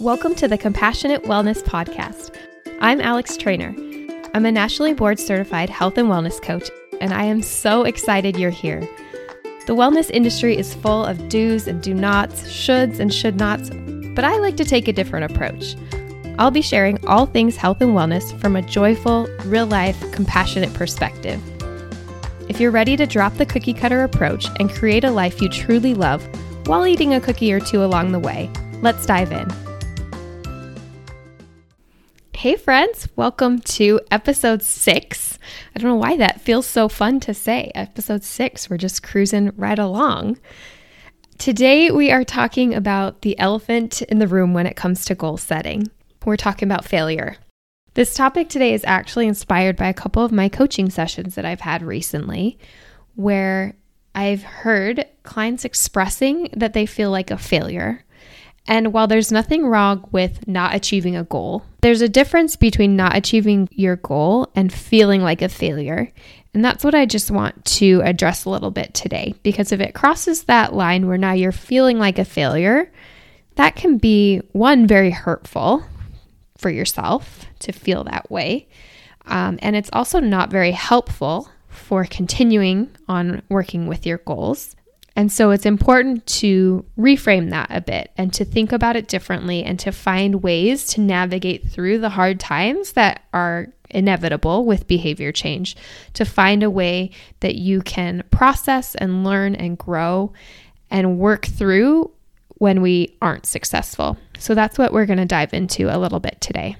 [0.00, 2.34] Welcome to the Compassionate Wellness Podcast.
[2.80, 3.76] I'm Alex Treanor.
[4.32, 6.70] I'm a nationally board certified health and wellness coach,
[7.02, 8.80] and I am so excited you're here.
[9.66, 13.68] The wellness industry is full of do's and do nots, shoulds and should nots,
[14.14, 15.76] but I like to take a different approach.
[16.38, 21.42] I'll be sharing all things health and wellness from a joyful, real life, compassionate perspective.
[22.48, 25.92] If you're ready to drop the cookie cutter approach and create a life you truly
[25.92, 26.26] love
[26.66, 29.69] while eating a cookie or two along the way, let's dive in.
[32.40, 35.38] Hey, friends, welcome to episode six.
[35.74, 37.70] I don't know why that feels so fun to say.
[37.74, 40.38] Episode six, we're just cruising right along.
[41.36, 45.36] Today, we are talking about the elephant in the room when it comes to goal
[45.36, 45.90] setting.
[46.24, 47.36] We're talking about failure.
[47.92, 51.60] This topic today is actually inspired by a couple of my coaching sessions that I've
[51.60, 52.58] had recently,
[53.16, 53.74] where
[54.14, 58.02] I've heard clients expressing that they feel like a failure
[58.66, 63.16] and while there's nothing wrong with not achieving a goal, there's a difference between not
[63.16, 66.10] achieving your goal and feeling like a failure.
[66.52, 69.34] And that's what I just want to address a little bit today.
[69.42, 72.90] Because if it crosses that line where now you're feeling like a failure,
[73.56, 75.84] that can be one, very hurtful
[76.58, 78.68] for yourself to feel that way.
[79.26, 84.76] Um, and it's also not very helpful for continuing on working with your goals.
[85.20, 89.62] And so it's important to reframe that a bit and to think about it differently
[89.62, 95.30] and to find ways to navigate through the hard times that are inevitable with behavior
[95.30, 95.76] change,
[96.14, 97.10] to find a way
[97.40, 100.32] that you can process and learn and grow
[100.90, 102.10] and work through
[102.54, 104.16] when we aren't successful.
[104.38, 106.76] So that's what we're going to dive into a little bit today.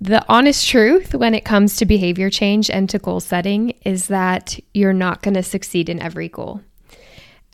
[0.00, 4.58] The honest truth when it comes to behavior change and to goal setting is that
[4.74, 6.60] you're not going to succeed in every goal.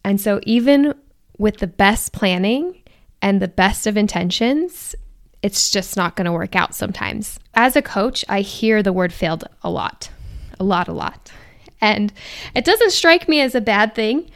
[0.05, 0.95] And so, even
[1.39, 2.83] with the best planning
[3.23, 4.95] and the best of intentions,
[5.43, 7.39] it's just not going to work out sometimes.
[7.55, 10.11] As a coach, I hear the word failed a lot,
[10.59, 11.33] a lot, a lot.
[11.81, 12.13] And
[12.55, 14.31] it doesn't strike me as a bad thing,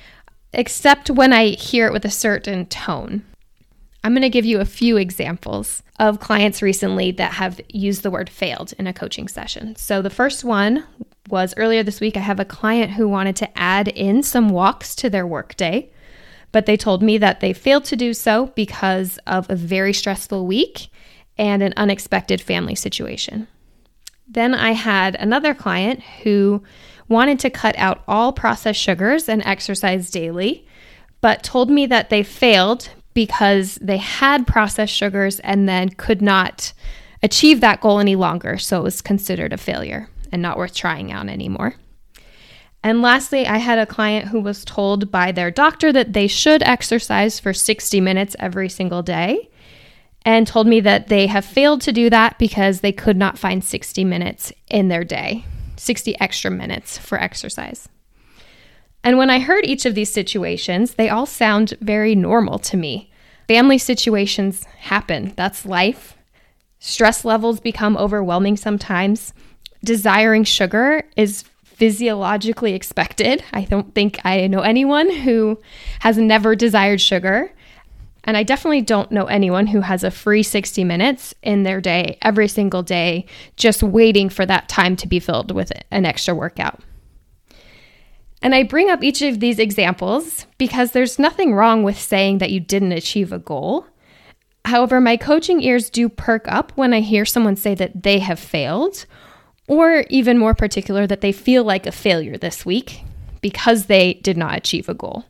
[0.52, 3.24] except when I hear it with a certain tone.
[4.04, 8.10] I'm going to give you a few examples of clients recently that have used the
[8.10, 9.76] word failed in a coaching session.
[9.76, 10.84] So, the first one
[11.28, 14.94] was earlier this week, I have a client who wanted to add in some walks
[14.96, 15.90] to their workday,
[16.52, 20.46] but they told me that they failed to do so because of a very stressful
[20.46, 20.88] week
[21.36, 23.46] and an unexpected family situation.
[24.26, 26.62] Then I had another client who
[27.08, 30.66] wanted to cut out all processed sugars and exercise daily,
[31.20, 36.72] but told me that they failed because they had processed sugars and then could not
[37.22, 41.12] achieve that goal any longer, so it was considered a failure and not worth trying
[41.12, 41.74] out anymore.
[42.82, 46.62] And lastly, I had a client who was told by their doctor that they should
[46.62, 49.50] exercise for 60 minutes every single day
[50.24, 53.64] and told me that they have failed to do that because they could not find
[53.64, 55.44] 60 minutes in their day,
[55.76, 57.88] 60 extra minutes for exercise.
[59.02, 63.10] And when I heard each of these situations, they all sound very normal to me.
[63.46, 66.16] Family situations happen, that's life.
[66.78, 69.32] Stress levels become overwhelming sometimes
[69.84, 73.42] desiring sugar is physiologically expected.
[73.52, 75.60] I don't think I know anyone who
[76.00, 77.52] has never desired sugar.
[78.24, 82.18] And I definitely don't know anyone who has a free 60 minutes in their day
[82.20, 86.80] every single day, just waiting for that time to be filled with an extra workout.
[88.42, 92.50] And I bring up each of these examples because there's nothing wrong with saying that
[92.50, 93.86] you didn't achieve a goal.
[94.64, 98.38] However, my coaching ears do perk up when I hear someone say that they have
[98.38, 99.06] failed
[99.68, 103.02] or even more particular, that they feel like a failure this week
[103.40, 105.24] because they did not achieve a goal.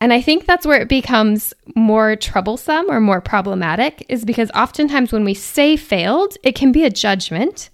[0.00, 5.12] And I think that's where it becomes more troublesome or more problematic, is because oftentimes
[5.12, 7.68] when we say failed, it can be a judgment.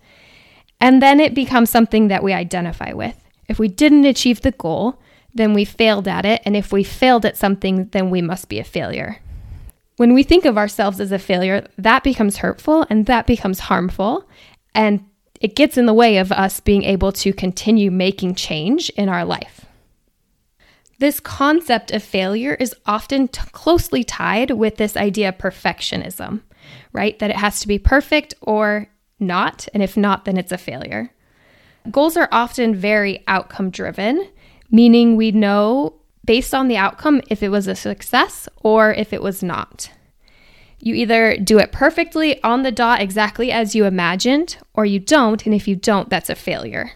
[0.80, 3.16] And then it becomes something that we identify with.
[3.48, 5.00] If we didn't achieve the goal,
[5.32, 6.42] then we failed at it.
[6.44, 9.20] And if we failed at something, then we must be a failure.
[9.96, 14.28] When we think of ourselves as a failure, that becomes hurtful and that becomes harmful.
[14.74, 15.04] And
[15.40, 19.24] it gets in the way of us being able to continue making change in our
[19.24, 19.66] life.
[20.98, 26.40] This concept of failure is often t- closely tied with this idea of perfectionism,
[26.92, 27.18] right?
[27.18, 28.88] That it has to be perfect or
[29.20, 31.10] not, and if not, then it's a failure.
[31.90, 34.28] Goals are often very outcome driven,
[34.70, 35.94] meaning we know
[36.24, 39.90] based on the outcome if it was a success or if it was not.
[40.78, 45.44] You either do it perfectly on the dot exactly as you imagined, or you don't,
[45.46, 46.92] and if you don't, that's a failure.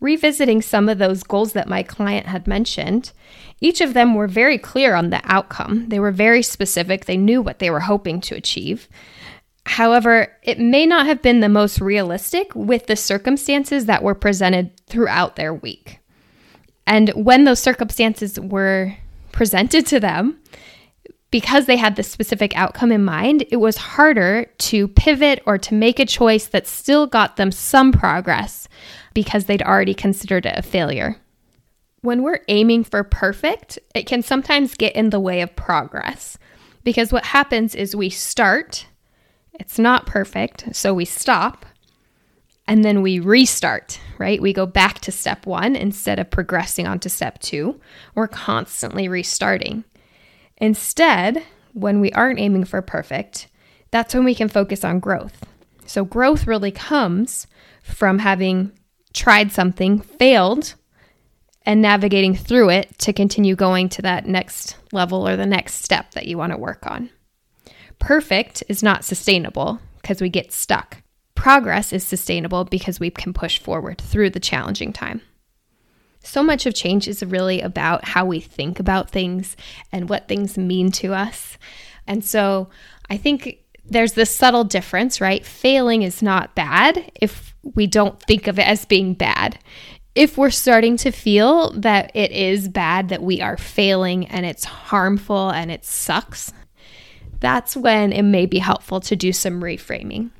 [0.00, 3.12] Revisiting some of those goals that my client had mentioned,
[3.60, 5.88] Each of them were very clear on the outcome.
[5.88, 7.04] They were very specific.
[7.04, 8.88] They knew what they were hoping to achieve.
[9.64, 14.76] However, it may not have been the most realistic with the circumstances that were presented
[14.86, 16.00] throughout their week.
[16.84, 18.96] And when those circumstances were
[19.30, 20.40] presented to them,
[21.32, 25.74] because they had the specific outcome in mind, it was harder to pivot or to
[25.74, 28.68] make a choice that still got them some progress
[29.14, 31.16] because they'd already considered it a failure.
[32.02, 36.36] When we're aiming for perfect, it can sometimes get in the way of progress
[36.84, 38.86] because what happens is we start,
[39.54, 41.64] it's not perfect, so we stop,
[42.68, 44.42] and then we restart, right?
[44.42, 47.80] We go back to step one instead of progressing on to step two.
[48.14, 49.84] We're constantly restarting.
[50.62, 51.42] Instead,
[51.72, 53.48] when we aren't aiming for perfect,
[53.90, 55.44] that's when we can focus on growth.
[55.86, 57.48] So, growth really comes
[57.82, 58.70] from having
[59.12, 60.76] tried something, failed,
[61.66, 66.12] and navigating through it to continue going to that next level or the next step
[66.12, 67.10] that you want to work on.
[67.98, 71.02] Perfect is not sustainable because we get stuck.
[71.34, 75.22] Progress is sustainable because we can push forward through the challenging time.
[76.22, 79.56] So much of change is really about how we think about things
[79.90, 81.58] and what things mean to us.
[82.06, 82.68] And so
[83.10, 85.44] I think there's this subtle difference, right?
[85.44, 89.58] Failing is not bad if we don't think of it as being bad.
[90.14, 94.64] If we're starting to feel that it is bad, that we are failing and it's
[94.64, 96.52] harmful and it sucks,
[97.40, 100.30] that's when it may be helpful to do some reframing.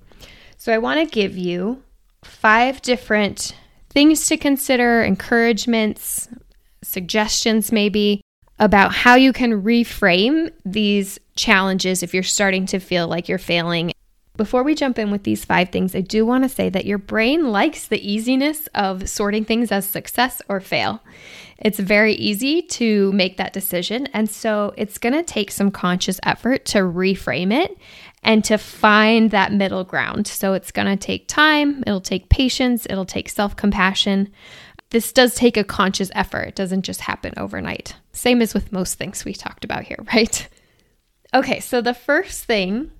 [0.56, 1.82] So I want to give you
[2.22, 3.56] five different
[3.92, 6.28] things to consider, encouragements,
[6.82, 8.22] suggestions maybe
[8.58, 13.92] about how you can reframe these challenges if you're starting to feel like you're failing.
[14.36, 16.98] Before we jump in with these five things, I do want to say that your
[16.98, 21.02] brain likes the easiness of sorting things as success or fail.
[21.58, 24.06] It's very easy to make that decision.
[24.14, 27.76] And so it's going to take some conscious effort to reframe it
[28.22, 30.26] and to find that middle ground.
[30.26, 34.30] So it's going to take time, it'll take patience, it'll take self compassion.
[34.90, 37.96] This does take a conscious effort, it doesn't just happen overnight.
[38.12, 40.48] Same as with most things we talked about here, right?
[41.34, 42.90] Okay, so the first thing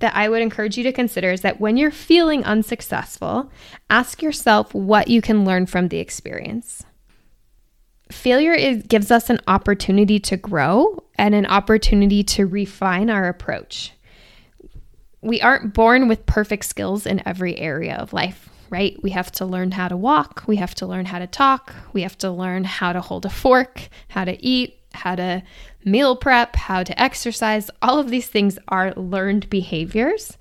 [0.00, 3.50] that I would encourage you to consider is that when you're feeling unsuccessful,
[3.88, 6.84] ask yourself what you can learn from the experience.
[8.10, 13.95] Failure is, gives us an opportunity to grow and an opportunity to refine our approach
[15.26, 18.96] we aren't born with perfect skills in every area of life, right?
[19.02, 22.02] We have to learn how to walk, we have to learn how to talk, we
[22.02, 25.42] have to learn how to hold a fork, how to eat, how to
[25.84, 27.70] meal prep, how to exercise.
[27.82, 30.38] All of these things are learned behaviors.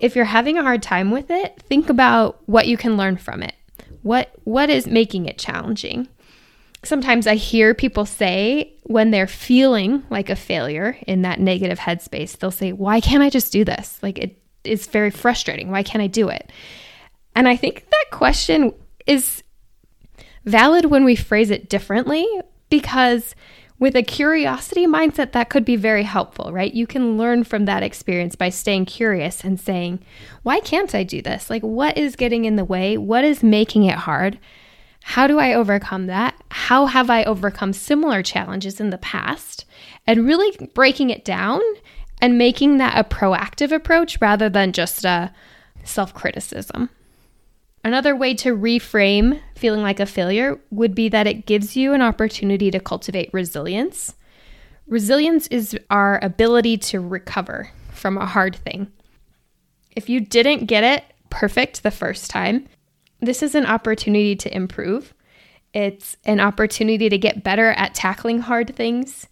[0.00, 3.42] If you're having a hard time with it, think about what you can learn from
[3.42, 3.54] it.
[4.02, 6.08] What what is making it challenging?
[6.84, 12.36] Sometimes I hear people say when they're feeling like a failure in that negative headspace,
[12.36, 13.98] they'll say, Why can't I just do this?
[14.02, 15.70] Like it is very frustrating.
[15.70, 16.50] Why can't I do it?
[17.34, 18.74] And I think that question
[19.06, 19.42] is
[20.44, 22.26] valid when we phrase it differently
[22.68, 23.34] because
[23.78, 26.72] with a curiosity mindset, that could be very helpful, right?
[26.72, 30.00] You can learn from that experience by staying curious and saying,
[30.42, 31.50] Why can't I do this?
[31.50, 32.96] Like, what is getting in the way?
[32.96, 34.38] What is making it hard?
[35.02, 36.34] How do I overcome that?
[36.52, 39.64] How have I overcome similar challenges in the past?
[40.06, 41.62] And really breaking it down
[42.20, 45.32] and making that a proactive approach rather than just a
[45.82, 46.90] self criticism.
[47.82, 52.02] Another way to reframe feeling like a failure would be that it gives you an
[52.02, 54.14] opportunity to cultivate resilience.
[54.86, 58.92] Resilience is our ability to recover from a hard thing.
[59.96, 62.68] If you didn't get it perfect the first time,
[63.20, 65.14] this is an opportunity to improve.
[65.72, 69.26] It's an opportunity to get better at tackling hard things.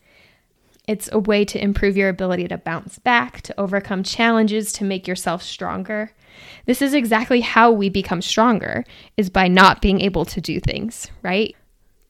[0.89, 5.07] It's a way to improve your ability to bounce back, to overcome challenges, to make
[5.07, 6.13] yourself stronger.
[6.67, 8.85] This is exactly how we become stronger
[9.17, 11.55] is by not being able to do things, right?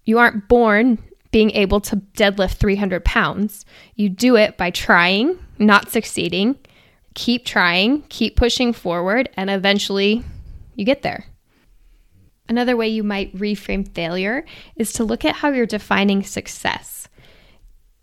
[0.04, 0.98] You aren't born
[1.30, 3.64] being able to deadlift 300 pounds.
[3.94, 6.58] You do it by trying, not succeeding.
[7.14, 10.24] Keep trying, keep pushing forward, and eventually
[10.74, 11.26] you get there.
[12.50, 17.06] Another way you might reframe failure is to look at how you're defining success.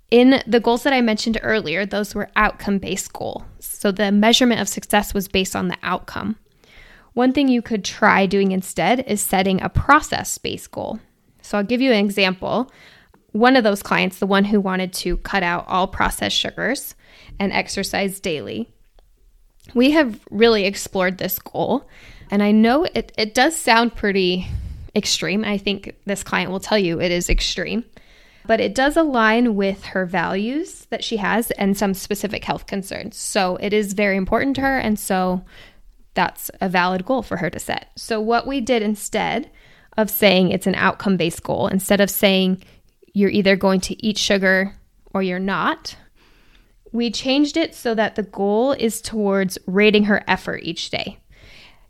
[0.09, 3.43] In the goals that I mentioned earlier, those were outcome based goals.
[3.59, 6.37] So the measurement of success was based on the outcome.
[7.11, 11.01] One thing you could try doing instead is setting a process based goal.
[11.41, 12.71] So I'll give you an example.
[13.33, 16.95] One of those clients, the one who wanted to cut out all processed sugars
[17.37, 18.71] and exercise daily,
[19.73, 21.85] we have really explored this goal
[22.31, 24.47] and I know it, it does sound pretty
[24.95, 25.43] extreme.
[25.43, 27.83] I think this client will tell you it is extreme.
[28.47, 33.17] but it does align with her values that she has and some specific health concerns.
[33.17, 34.77] So it is very important to her.
[34.77, 35.43] And so
[36.13, 37.91] that's a valid goal for her to set.
[37.95, 39.51] So, what we did instead
[39.97, 42.63] of saying it's an outcome based goal, instead of saying
[43.13, 44.73] you're either going to eat sugar
[45.13, 45.95] or you're not,
[46.91, 51.19] we changed it so that the goal is towards rating her effort each day.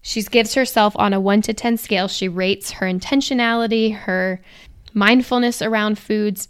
[0.07, 2.07] She gives herself on a 1 to 10 scale.
[2.07, 4.41] She rates her intentionality, her
[4.93, 6.47] mindfulness around foods,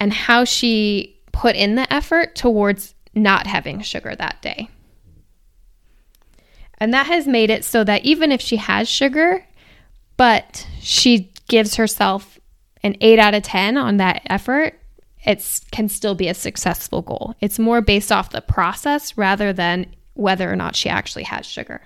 [0.00, 4.70] and how she put in the effort towards not having sugar that day.
[6.78, 9.44] And that has made it so that even if she has sugar,
[10.16, 12.40] but she gives herself
[12.82, 14.80] an 8 out of 10 on that effort,
[15.26, 17.34] it can still be a successful goal.
[17.42, 21.82] It's more based off the process rather than whether or not she actually has sugar.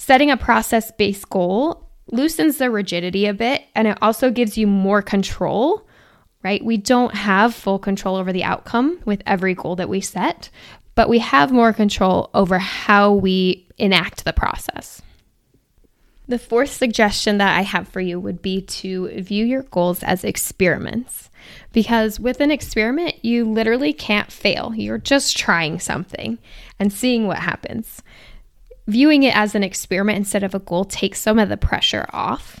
[0.00, 4.66] Setting a process based goal loosens the rigidity a bit and it also gives you
[4.66, 5.86] more control,
[6.42, 6.64] right?
[6.64, 10.48] We don't have full control over the outcome with every goal that we set,
[10.94, 15.02] but we have more control over how we enact the process.
[16.26, 20.24] The fourth suggestion that I have for you would be to view your goals as
[20.24, 21.28] experiments.
[21.72, 24.72] Because with an experiment, you literally can't fail.
[24.74, 26.38] You're just trying something
[26.78, 28.02] and seeing what happens
[28.90, 32.60] viewing it as an experiment instead of a goal takes some of the pressure off.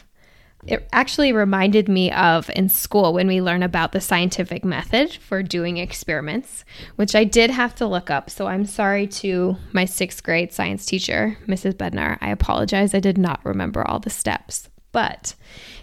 [0.66, 5.42] It actually reminded me of in school when we learn about the scientific method for
[5.42, 8.28] doing experiments, which I did have to look up.
[8.28, 11.74] So I'm sorry to my sixth grade science teacher, Mrs.
[11.74, 12.18] Bednar.
[12.20, 12.94] I apologize.
[12.94, 14.68] I did not remember all the steps.
[14.92, 15.34] But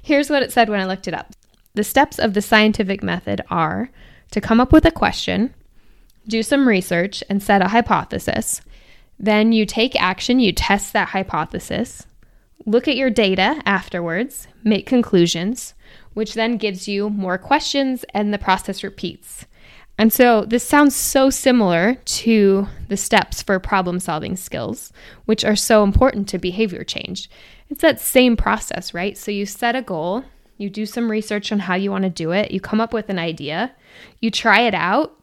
[0.01, 1.33] here's what it said when I looked it up
[1.73, 3.89] The steps of the scientific method are
[4.31, 5.55] to come up with a question,
[6.27, 8.61] do some research, and set a hypothesis.
[9.19, 12.05] Then you take action, you test that hypothesis,
[12.65, 15.73] look at your data afterwards, make conclusions,
[16.13, 19.45] which then gives you more questions and the process repeats.
[19.97, 24.93] And so this sounds so similar to the steps for problem solving skills,
[25.25, 27.29] which are so important to behavior change.
[27.69, 29.17] It's that same process, right?
[29.17, 30.23] So you set a goal,
[30.57, 33.09] you do some research on how you want to do it, you come up with
[33.09, 33.73] an idea,
[34.21, 35.16] you try it out,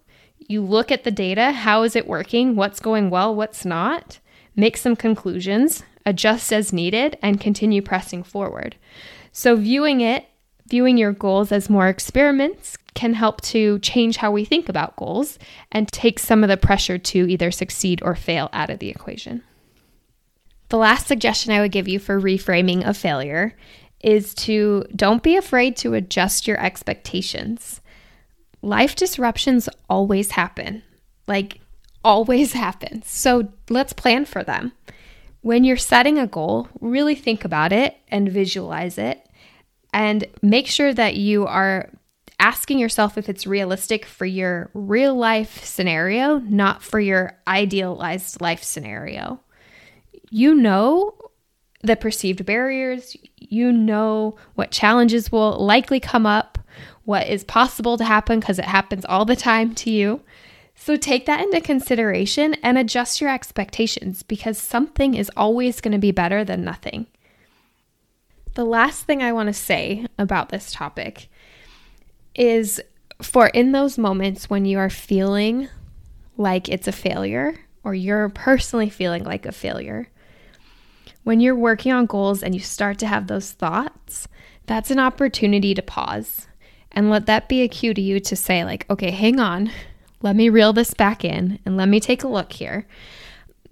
[0.46, 4.18] you look at the data how is it working, what's going well, what's not,
[4.56, 8.76] make some conclusions, adjust as needed, and continue pressing forward.
[9.32, 10.26] So, viewing it,
[10.68, 15.38] viewing your goals as more experiments can help to change how we think about goals
[15.72, 19.42] and take some of the pressure to either succeed or fail out of the equation.
[20.68, 23.56] The last suggestion I would give you for reframing a failure
[24.00, 27.80] is to don't be afraid to adjust your expectations
[28.64, 30.82] life disruptions always happen.
[31.26, 31.60] Like,
[32.02, 33.02] always happen.
[33.02, 34.72] So let's plan for them.
[35.40, 39.26] When you're setting a goal, really think about it and visualize it
[39.92, 41.90] and make sure that you are
[42.40, 48.62] asking yourself if it's realistic for your real life scenario, not for your idealized life
[48.62, 49.40] scenario.
[50.30, 51.14] You know
[51.82, 56.58] the perceived barriers, you know what challenges will likely come up,
[57.04, 60.20] what is possible to happen because it happens all the time to you.
[60.74, 65.98] So take that into consideration and adjust your expectations because something is always going to
[65.98, 67.06] be better than nothing.
[68.54, 71.28] The last thing I want to say about this topic
[72.34, 72.80] is
[73.22, 75.68] for in those moments when you are feeling
[76.36, 80.08] like it's a failure or you're personally feeling like a failure,
[81.22, 84.26] when you're working on goals and you start to have those thoughts,
[84.66, 86.48] that's an opportunity to pause
[86.94, 89.70] and let that be a cue to you to say, like, okay, hang on,
[90.22, 92.86] let me reel this back in and let me take a look here.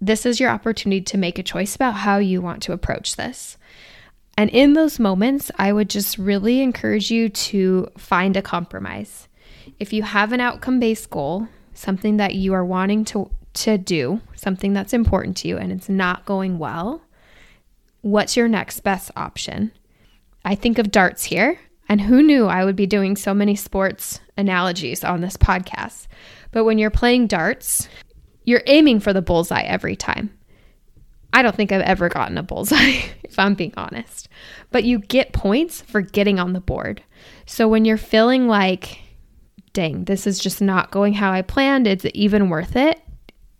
[0.00, 3.56] This is your opportunity to make a choice about how you want to approach this.
[4.36, 9.28] And in those moments, I would just really encourage you to find a compromise.
[9.78, 14.20] If you have an outcome based goal, something that you are wanting to, to do,
[14.34, 17.02] something that's important to you, and it's not going well,
[18.00, 19.72] what's your next best option?
[20.44, 21.58] I think of darts here.
[21.92, 26.06] And who knew I would be doing so many sports analogies on this podcast?
[26.50, 27.86] But when you're playing darts,
[28.44, 30.30] you're aiming for the bullseye every time.
[31.34, 34.30] I don't think I've ever gotten a bullseye, if I'm being honest.
[34.70, 37.02] But you get points for getting on the board.
[37.44, 39.02] So when you're feeling like,
[39.74, 43.02] dang, this is just not going how I planned, it's even worth it,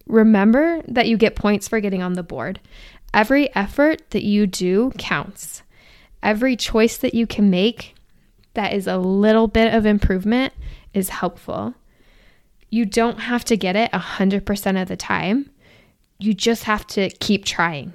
[0.07, 2.61] remember that you get points for getting on the board.
[3.13, 5.63] Every effort that you do counts.
[6.23, 7.95] Every choice that you can make
[8.55, 10.53] that is a little bit of improvement
[10.95, 11.75] is helpful.
[12.71, 15.51] You don't have to get it 100% of the time.
[16.19, 17.93] You just have to keep trying.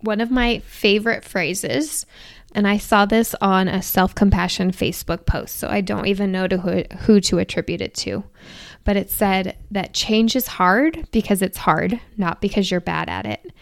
[0.00, 2.06] One of my favorite phrases
[2.54, 6.48] And I saw this on a self compassion Facebook post, so I don't even know
[6.48, 8.24] to who, who to attribute it to.
[8.82, 13.26] But it said that change is hard because it's hard, not because you're bad at
[13.26, 13.52] it.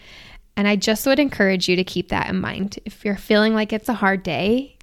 [0.55, 2.79] And I just would encourage you to keep that in mind.
[2.85, 4.74] If you're feeling like it's a hard day,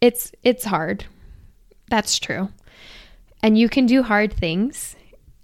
[0.00, 1.04] it's it's hard.
[1.90, 2.50] That's true.
[3.42, 4.96] And you can do hard things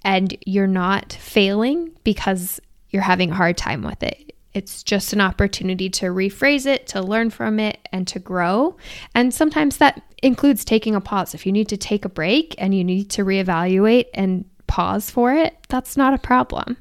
[0.05, 4.35] and you're not failing because you're having a hard time with it.
[4.53, 8.77] It's just an opportunity to rephrase it, to learn from it, and to grow.
[9.15, 11.35] And sometimes that includes taking a pause.
[11.35, 15.33] If you need to take a break and you need to reevaluate and pause for
[15.33, 16.77] it, that's not a problem.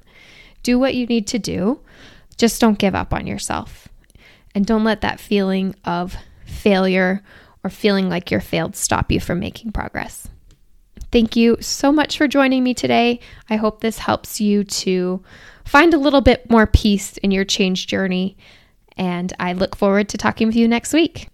[0.62, 1.80] Do what you need to do.
[2.38, 3.88] Just don't give up on yourself.
[4.53, 6.15] And don't let that feeling of
[6.46, 7.24] failure
[7.63, 10.27] or feeling like you're failed stop you from making progress.
[11.12, 13.20] Thank you so much for joining me today.
[13.50, 15.22] I hope this helps you to
[15.63, 18.36] find a little bit more peace in your change journey.
[18.98, 21.29] And I look forward to talking with you next week.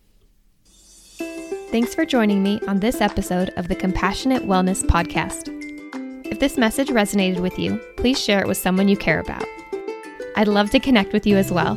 [1.71, 5.47] Thanks for joining me on this episode of the Compassionate Wellness Podcast.
[6.25, 9.45] If this message resonated with you, please share it with someone you care about.
[10.35, 11.75] I'd love to connect with you as well.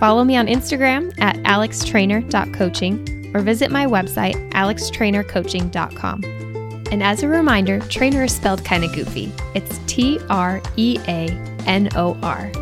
[0.00, 6.24] Follow me on Instagram at alextreanor.coaching or visit my website, alextreanorcoaching.com.
[6.90, 9.32] And as a reminder, Treanor is spelled kind of goofy.
[9.54, 11.28] It's T R E A
[11.66, 12.52] N O R.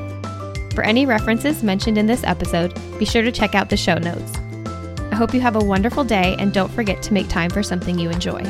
[0.75, 4.33] For any references mentioned in this episode, be sure to check out the show notes.
[5.13, 7.99] I hope you have a wonderful day and don't forget to make time for something
[7.99, 8.43] you enjoy.